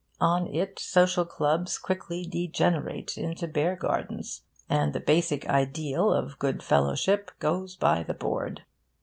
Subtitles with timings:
[0.19, 6.63] On it social clubs quickly degenerate into bear gardens, and the basic ideal of good
[6.63, 8.63] fellowship goes by the board.